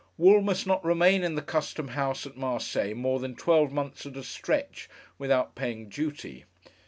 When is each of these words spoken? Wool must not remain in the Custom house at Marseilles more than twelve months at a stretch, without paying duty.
Wool 0.17 0.41
must 0.41 0.65
not 0.65 0.83
remain 0.83 1.23
in 1.23 1.35
the 1.35 1.43
Custom 1.43 1.89
house 1.89 2.25
at 2.25 2.35
Marseilles 2.35 2.95
more 2.95 3.19
than 3.19 3.35
twelve 3.35 3.71
months 3.71 4.03
at 4.07 4.17
a 4.17 4.23
stretch, 4.23 4.89
without 5.19 5.53
paying 5.53 5.89
duty. 5.89 6.45